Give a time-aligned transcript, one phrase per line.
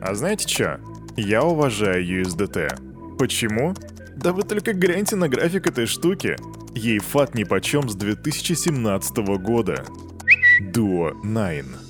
[0.00, 0.80] А знаете что?
[1.16, 3.16] Я уважаю USDT.
[3.18, 3.74] Почему?
[4.16, 6.36] Да вы только гляньте на график этой штуки.
[6.74, 9.84] Ей фат нипочем с 2017 года.
[10.72, 11.87] Duo 9.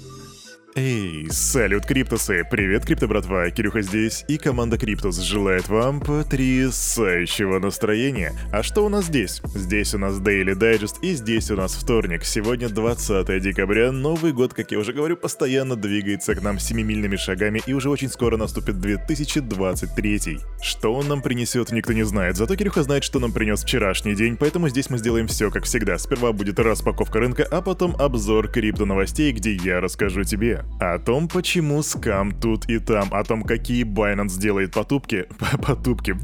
[0.80, 2.44] Эй, салют, Криптусы!
[2.48, 8.32] Привет, Крипто братва, Кирюха здесь, и команда Криптус желает вам потрясающего настроения.
[8.52, 9.42] А что у нас здесь?
[9.56, 12.24] Здесь у нас Daily Digest, и здесь у нас вторник.
[12.24, 17.60] Сегодня 20 декабря, Новый год, как я уже говорю, постоянно двигается к нам семимильными шагами,
[17.66, 20.38] и уже очень скоро наступит 2023.
[20.62, 24.36] Что он нам принесет, никто не знает, зато Кирюха знает, что нам принес вчерашний день,
[24.36, 25.98] поэтому здесь мы сделаем все как всегда.
[25.98, 31.28] Сперва будет распаковка рынка, а потом обзор крипто новостей, где я расскажу тебе о том,
[31.28, 35.26] почему скам тут и там, о том, какие Binance делает потупки,
[35.62, 36.14] потупки,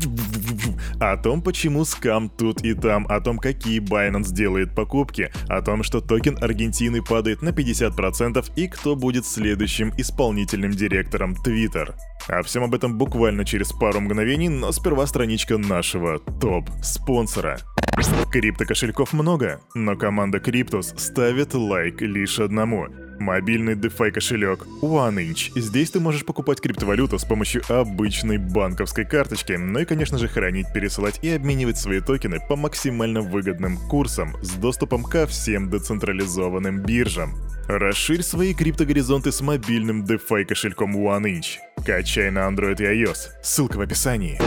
[1.00, 5.82] о том, почему скам тут и там, о том, какие Binance делает покупки, о том,
[5.82, 11.94] что токен Аргентины падает на 50% и кто будет следующим исполнительным директором Twitter.
[12.28, 17.58] О всем об этом буквально через пару мгновений, но сперва страничка нашего топ-спонсора.
[18.30, 25.52] Крипто кошельков много, но команда Криптус ставит лайк лишь одному— Мобильный DeFi кошелек OneInch.
[25.54, 30.72] Здесь ты можешь покупать криптовалюту с помощью обычной банковской карточки, ну и, конечно же, хранить,
[30.72, 37.34] пересылать и обменивать свои токены по максимально выгодным курсам с доступом ко всем децентрализованным биржам.
[37.68, 41.58] Расширь свои криптогоризонты с мобильным DeFi кошельком OneInch.
[41.84, 43.28] Качай на Android и iOS.
[43.42, 44.40] Ссылка в описании.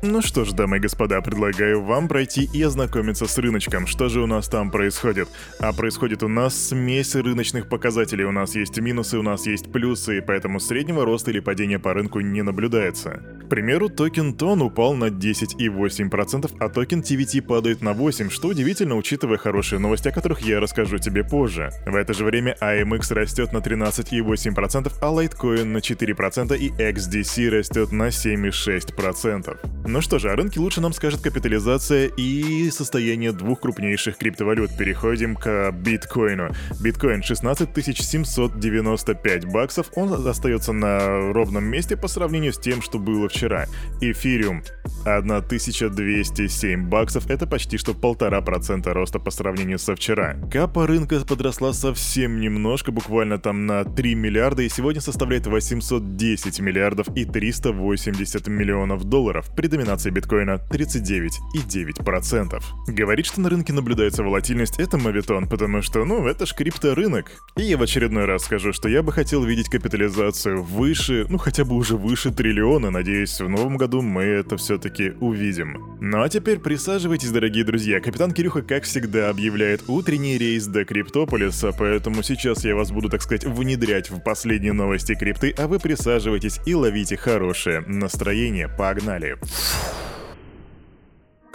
[0.00, 3.88] Ну что ж, дамы и господа, предлагаю вам пройти и ознакомиться с рыночком.
[3.88, 5.28] Что же у нас там происходит?
[5.58, 8.24] А происходит у нас смесь рыночных показателей.
[8.24, 11.94] У нас есть минусы, у нас есть плюсы, и поэтому среднего роста или падения по
[11.94, 13.22] рынку не наблюдается.
[13.44, 18.94] К примеру, токен TON упал на 10,8%, а токен TWT падает на 8%, что удивительно,
[18.94, 21.70] учитывая хорошие новости, о которых я расскажу тебе позже.
[21.86, 27.90] В это же время AMX растет на 13,8%, а Litecoin на 4% и XDC растет
[27.90, 29.87] на 7,6%.
[29.90, 34.76] Ну что же, о рынке лучше нам скажет капитализация и состояние двух крупнейших криптовалют.
[34.76, 36.50] Переходим к биткоину.
[36.78, 43.30] Биткоин 16 795 баксов, он остается на ровном месте по сравнению с тем, что было
[43.30, 43.64] вчера.
[44.02, 44.62] Эфириум
[45.06, 50.36] 1207 баксов, это почти что полтора процента роста по сравнению со вчера.
[50.52, 57.08] Капа рынка подросла совсем немножко, буквально там на 3 миллиарда, и сегодня составляет 810 миллиардов
[57.16, 59.50] и 380 миллионов долларов.
[59.56, 62.62] При доминации биткоина 39,9%.
[62.88, 67.30] Говорит, что на рынке наблюдается волатильность, это мавитон, потому что, ну, это ж крипторынок.
[67.56, 71.64] И я в очередной раз скажу, что я бы хотел видеть капитализацию выше, ну хотя
[71.64, 75.96] бы уже выше триллиона, надеюсь, в новом году мы это все-таки увидим.
[76.00, 81.72] Ну а теперь присаживайтесь, дорогие друзья, капитан Кирюха, как всегда, объявляет утренний рейс до Криптополиса,
[81.78, 86.58] поэтому сейчас я вас буду, так сказать, внедрять в последние новости крипты, а вы присаживайтесь
[86.66, 88.68] и ловите хорошее настроение.
[88.68, 89.36] Погнали!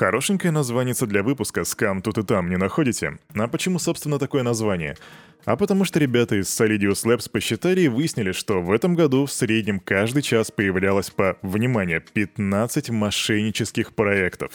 [0.03, 3.19] Хорошенькое название для выпуска «Скам тут и там» не находите?
[3.35, 4.97] А почему, собственно, такое название?
[5.45, 9.31] А потому что ребята из Solidius Labs посчитали и выяснили, что в этом году в
[9.31, 14.51] среднем каждый час появлялось по, внимание, 15 мошеннических проектов.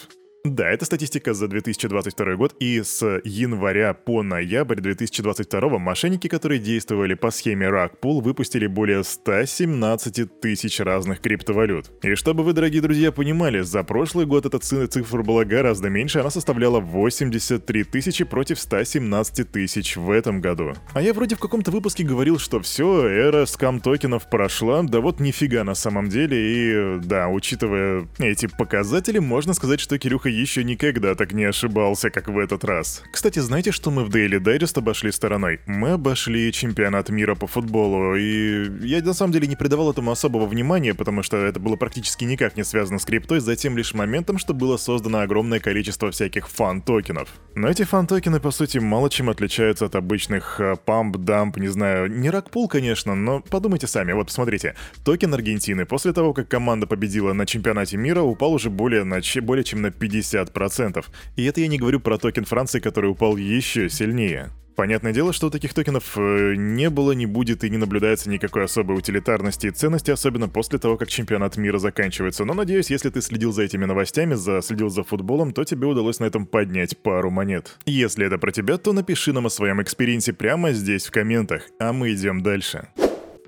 [0.50, 7.12] Да, это статистика за 2022 год, и с января по ноябрь 2022 мошенники, которые действовали
[7.12, 11.91] по схеме Rackpool, выпустили более 117 тысяч разных криптовалют.
[12.03, 16.31] И чтобы вы, дорогие друзья, понимали, за прошлый год эта цифра была гораздо меньше, она
[16.31, 20.72] составляла 83 тысячи против 117 тысяч в этом году.
[20.94, 25.62] А я вроде в каком-то выпуске говорил, что все, эра скам-токенов прошла, да вот нифига
[25.65, 31.32] на самом деле, и да, учитывая эти показатели, можно сказать, что Кирюха еще никогда так
[31.32, 33.03] не ошибался, как в этот раз.
[33.12, 35.60] Кстати, знаете, что мы в Daily Digest обошли стороной?
[35.66, 40.47] Мы обошли чемпионат мира по футболу, и я на самом деле не придавал этому особого
[40.47, 44.38] внимания, потому что это было практически никак не связано с криптой, за тем лишь моментом,
[44.38, 47.28] что было создано огромное количество всяких фан-токенов.
[47.54, 52.31] Но эти фан-токены, по сути, мало чем отличаются от обычных э, дамп, не знаю, не
[52.31, 57.33] rug pull, конечно, но подумайте сами, вот посмотрите, токен Аргентины после того, как команда победила
[57.33, 61.04] на чемпионате мира, упал уже более, на, более чем на 50 50%.
[61.36, 64.51] И это я не говорю про токен Франции, который упал еще сильнее.
[64.78, 68.63] Понятное дело, что у таких токенов э, не было, не будет и не наблюдается никакой
[68.63, 72.45] особой утилитарности и ценности, особенно после того, как чемпионат мира заканчивается.
[72.45, 76.21] Но надеюсь, если ты следил за этими новостями, за, следил за футболом, то тебе удалось
[76.21, 77.77] на этом поднять пару монет.
[77.86, 81.63] Если это про тебя, то напиши нам о своем experience е прямо здесь в комментах,
[81.80, 82.86] а мы идем дальше.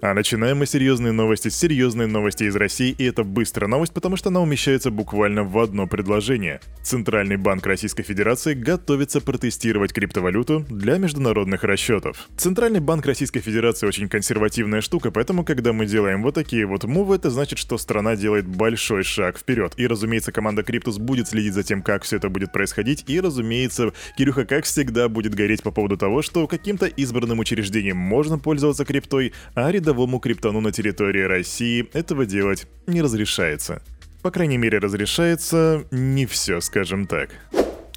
[0.03, 4.17] А начинаем мы серьезные новости с серьезной новости из России, и это быстрая новость, потому
[4.17, 6.63] что она умещается буквально в одно предложение.
[6.83, 12.31] Центральный банк Российской Федерации готовится протестировать криптовалюту для международных расчетов.
[12.39, 17.17] Центральный банк Российской Федерации очень консервативная штука, поэтому когда мы делаем вот такие вот мувы,
[17.17, 19.75] это значит, что страна делает большой шаг вперед.
[19.77, 23.93] И, разумеется, команда Криптус будет следить за тем, как все это будет происходить, и, разумеется,
[24.17, 29.35] Кирюха, как всегда, будет гореть по поводу того, что каким-то избранным учреждением можно пользоваться криптой,
[29.55, 33.83] а рядовым рядовому криптону на территории России этого делать не разрешается.
[34.23, 37.31] По крайней мере, разрешается не все, скажем так.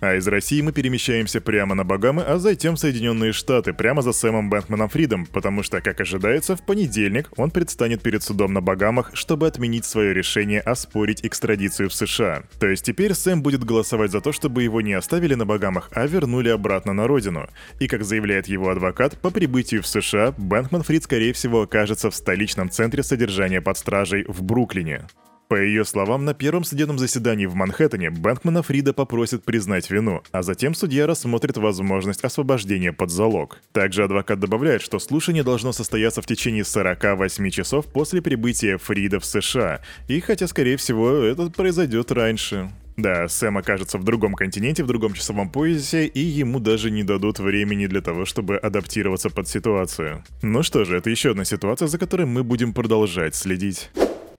[0.03, 4.11] А из России мы перемещаемся прямо на Багамы, а затем в Соединенные Штаты, прямо за
[4.11, 9.11] Сэмом Бэнкманом Фридом, потому что, как ожидается, в понедельник он предстанет перед судом на Багамах,
[9.13, 12.43] чтобы отменить свое решение оспорить экстрадицию в США.
[12.59, 16.05] То есть теперь Сэм будет голосовать за то, чтобы его не оставили на Багамах, а
[16.05, 17.47] вернули обратно на родину.
[17.79, 22.15] И, как заявляет его адвокат, по прибытию в США Бэнкман Фрид, скорее всего, окажется в
[22.15, 25.07] столичном центре содержания под стражей в Бруклине.
[25.53, 30.41] По ее словам, на первом судебном заседании в Манхэттене Бэнкмана Фрида попросят признать вину, а
[30.41, 33.59] затем судья рассмотрит возможность освобождения под залог.
[33.71, 39.25] Также адвокат добавляет, что слушание должно состояться в течение 48 часов после прибытия Фрида в
[39.25, 42.71] США, и хотя, скорее всего, это произойдет раньше.
[42.97, 47.37] Да, Сэм окажется в другом континенте, в другом часовом поясе, и ему даже не дадут
[47.37, 50.23] времени для того, чтобы адаптироваться под ситуацию.
[50.41, 53.91] Ну что же, это еще одна ситуация, за которой мы будем продолжать следить.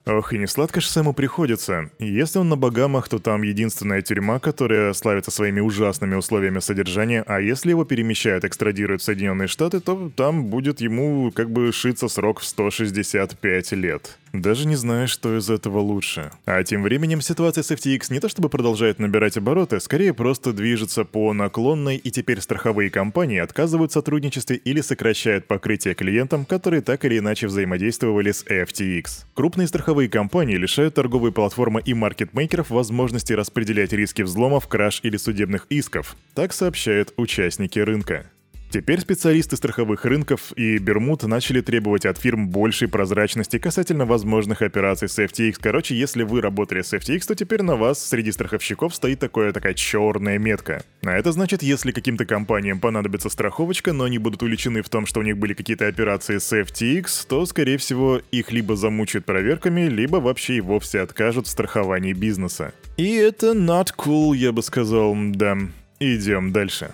[0.05, 1.89] Ох, и не сладко же Сэму приходится.
[1.97, 7.41] Если он на Багамах, то там единственная тюрьма, которая славится своими ужасными условиями содержания, а
[7.41, 12.41] если его перемещают, экстрадируют в Соединенные Штаты, то там будет ему как бы шиться срок
[12.41, 14.17] в 165 лет.
[14.41, 16.29] Даже не знаю, что из этого лучше.
[16.45, 21.05] А тем временем ситуация с FTX не то чтобы продолжает набирать обороты, скорее просто движется
[21.05, 27.05] по наклонной, и теперь страховые компании отказывают в сотрудничестве или сокращают покрытие клиентам, которые так
[27.05, 29.25] или иначе взаимодействовали с FTX.
[29.33, 35.65] Крупные страховые компании лишают торговые платформы и маркетмейкеров возможности распределять риски взломов, краж или судебных
[35.69, 36.15] исков.
[36.33, 38.29] Так сообщают участники рынка.
[38.69, 45.07] Теперь специалисты страховых рынков и Бермуд начали требовать от фирм большей прозрачности касательно возможных операций
[45.07, 45.55] с FTX.
[45.61, 49.73] Короче, если вы работали с FTX, то теперь на вас среди страховщиков стоит такая такая
[49.73, 50.83] черная метка.
[51.03, 55.21] А это значит, если каким-то компаниям понадобится страховочка, но они будут уличены в том, что
[55.21, 60.17] у них были какие-то операции с FTX, то, скорее всего, их либо замучают проверками, либо
[60.17, 62.73] вообще и вовсе откажут в страховании бизнеса.
[62.97, 65.57] И это not cool, я бы сказал, да.
[65.99, 66.91] Идем дальше.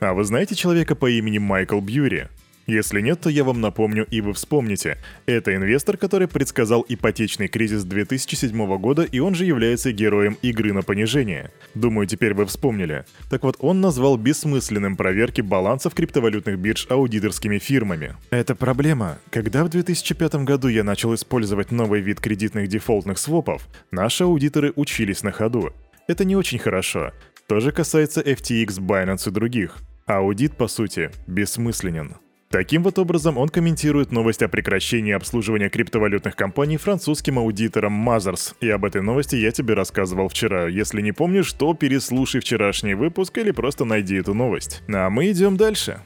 [0.00, 2.28] А вы знаете человека по имени Майкл Бьюри?
[2.68, 4.98] Если нет, то я вам напомню, и вы вспомните.
[5.24, 10.82] Это инвестор, который предсказал ипотечный кризис 2007 года, и он же является героем игры на
[10.82, 11.50] понижение.
[11.74, 13.06] Думаю, теперь вы вспомнили.
[13.30, 18.14] Так вот, он назвал бессмысленным проверки балансов криптовалютных бирж аудиторскими фирмами.
[18.30, 19.18] Это проблема.
[19.30, 25.22] Когда в 2005 году я начал использовать новый вид кредитных дефолтных свопов, наши аудиторы учились
[25.22, 25.72] на ходу.
[26.06, 27.12] Это не очень хорошо.
[27.48, 29.78] То же касается FTX, Binance и других.
[30.04, 32.16] Аудит, по сути, бессмысленен.
[32.50, 38.54] Таким вот образом он комментирует новость о прекращении обслуживания криптовалютных компаний французским аудитором Мазерс.
[38.60, 40.68] И об этой новости я тебе рассказывал вчера.
[40.68, 44.82] Если не помнишь, то переслушай вчерашний выпуск или просто найди эту новость.
[44.86, 46.02] А мы идем дальше.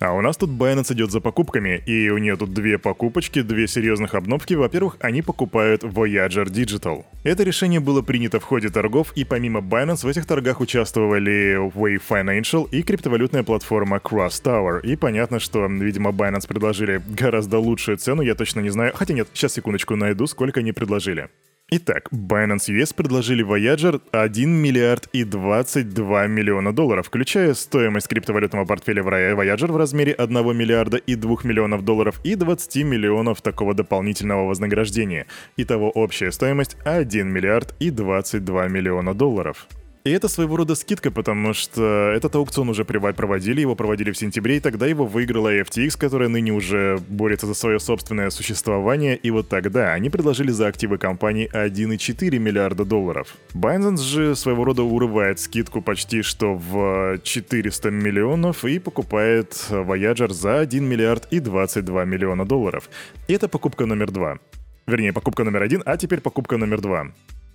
[0.00, 3.66] А у нас тут Binance идет за покупками, и у нее тут две покупочки, две
[3.66, 4.54] серьезных обновки.
[4.54, 7.04] Во-первых, они покупают Voyager Digital.
[7.24, 12.02] Это решение было принято в ходе торгов, и помимо Binance в этих торгах участвовали Wave
[12.08, 14.80] Financial и криптовалютная платформа Cross Tower.
[14.82, 18.92] И понятно, что, видимо, Binance предложили гораздо лучшую цену, я точно не знаю.
[18.94, 21.28] Хотя нет, сейчас секундочку найду, сколько они предложили.
[21.70, 29.02] Итак, Binance US предложили Voyager 1 миллиард и 22 миллиона долларов, включая стоимость криптовалютного портфеля
[29.02, 35.26] Voyager в размере 1 миллиарда и 2 миллионов долларов и 20 миллионов такого дополнительного вознаграждения.
[35.58, 39.68] Итого общая стоимость 1 миллиард и 22 миллиона долларов.
[40.08, 44.56] И это своего рода скидка, потому что этот аукцион уже проводили, его проводили в сентябре,
[44.56, 49.50] и тогда его выиграла FTX, которая ныне уже борется за свое собственное существование, и вот
[49.50, 53.36] тогда они предложили за активы компании 1,4 миллиарда долларов.
[53.52, 60.60] Binance же своего рода урывает скидку почти что в 400 миллионов и покупает Voyager за
[60.60, 62.88] 1 миллиард и 22 миллиона долларов.
[63.26, 64.38] И это покупка номер два.
[64.86, 67.08] Вернее, покупка номер один, а теперь покупка номер два.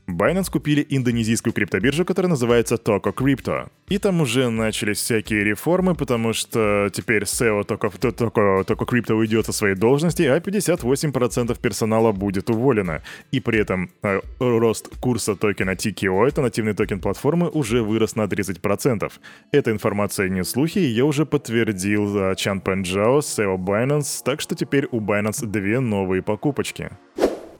[0.07, 3.69] Binance купили индонезийскую криптобиржу, которая называется Toko Crypto.
[3.87, 9.45] И там уже начались всякие реформы, потому что теперь SEO Toko, Toko, Toko Crypto уйдет
[9.45, 13.01] со своей должности, а 58% персонала будет уволено.
[13.31, 18.23] И при этом э, рост курса токена TKO, это нативный токен платформы, уже вырос на
[18.23, 19.11] 30%.
[19.51, 24.87] Эта информация не слухи, ее уже подтвердил э, Чан Пенджао, SEO Binance, так что теперь
[24.91, 26.89] у Binance две новые покупочки.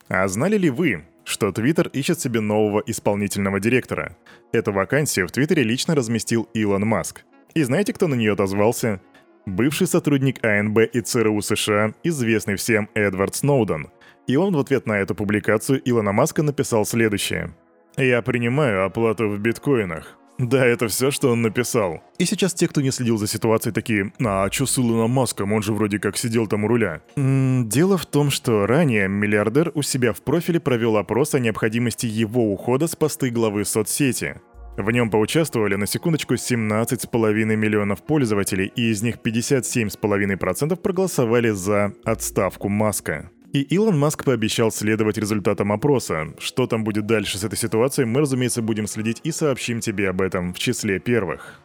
[0.09, 1.03] А знали ли вы,
[1.33, 4.15] что Twitter ищет себе нового исполнительного директора.
[4.53, 7.23] Эту вакансию в Твиттере лично разместил Илон Маск.
[7.55, 9.01] И знаете, кто на нее отозвался?
[9.45, 13.89] Бывший сотрудник АНБ и ЦРУ США, известный всем Эдвард Сноуден.
[14.27, 17.53] И он в ответ на эту публикацию Илона Маска написал следующее.
[17.97, 20.17] «Я принимаю оплату в биткоинах.
[20.39, 22.01] Да, это все, что он написал.
[22.17, 25.61] И сейчас те, кто не следил за ситуацией, такие, а чё с Илоном Маском, он
[25.61, 27.01] же вроде как сидел там у руля.
[27.15, 32.07] М-м, дело в том, что ранее миллиардер у себя в профиле провел опрос о необходимости
[32.07, 34.41] его ухода с посты главы соцсети.
[34.75, 42.69] В нем поучаствовали на секундочку 17,5 миллионов пользователей, и из них 57,5% проголосовали за отставку
[42.69, 43.29] Маска.
[43.53, 46.33] И Илон Маск пообещал следовать результатам опроса.
[46.39, 50.21] Что там будет дальше с этой ситуацией, мы, разумеется, будем следить и сообщим тебе об
[50.21, 51.59] этом в числе первых.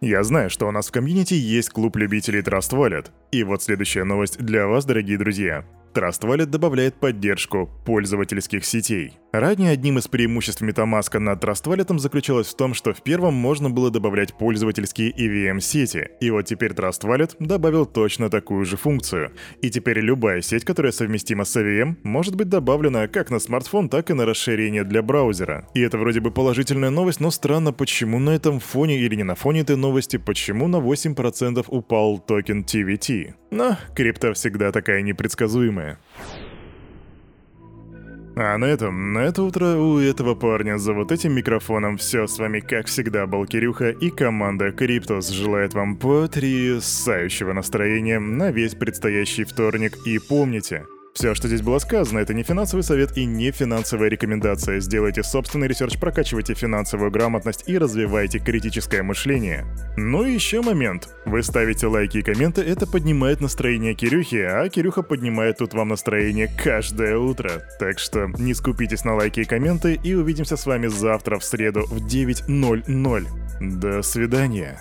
[0.00, 3.10] Я знаю, что у нас в комьюнити есть клуб любителей Trust Wallet.
[3.30, 5.66] И вот следующая новость для вас, дорогие друзья.
[5.94, 9.14] Trust добавляет поддержку пользовательских сетей.
[9.32, 13.90] Ранее одним из преимуществ MetaMask над Trust заключалось в том, что в первом можно было
[13.90, 19.32] добавлять пользовательские EVM-сети, и вот теперь Trust добавил точно такую же функцию.
[19.60, 24.10] И теперь любая сеть, которая совместима с EVM, может быть добавлена как на смартфон, так
[24.10, 25.68] и на расширение для браузера.
[25.74, 29.34] И это вроде бы положительная новость, но странно, почему на этом фоне или не на
[29.34, 33.34] фоне этой новости, почему на 8% упал токен TWT.
[33.50, 35.77] Но крипта всегда такая непредсказуемая.
[38.40, 42.28] А на этом, на это утро у этого парня за вот этим микрофоном все.
[42.28, 48.76] С вами, как всегда, был Кирюха и команда Криптос желает вам потрясающего настроения на весь
[48.76, 49.96] предстоящий вторник.
[50.06, 50.84] И помните,
[51.18, 54.78] все, что здесь было сказано, это не финансовый совет и не финансовая рекомендация.
[54.78, 59.66] Сделайте собственный research, прокачивайте финансовую грамотность и развивайте критическое мышление.
[59.96, 61.08] Ну и еще момент.
[61.26, 66.48] Вы ставите лайки и комменты, это поднимает настроение Кирюхи, а Кирюха поднимает тут вам настроение
[66.56, 67.64] каждое утро.
[67.80, 71.80] Так что не скупитесь на лайки и комменты и увидимся с вами завтра в среду
[71.88, 73.26] в 9.00.
[73.60, 74.78] До свидания.